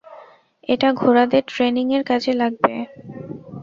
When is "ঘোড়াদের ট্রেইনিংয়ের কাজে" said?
0.93-2.33